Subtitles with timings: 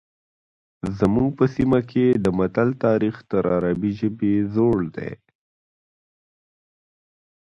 [0.99, 5.11] زموږ په سیمه کې د متل تاریخ تر عربي ژبې زوړ دی